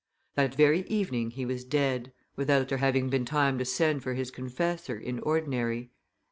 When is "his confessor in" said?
4.15-5.19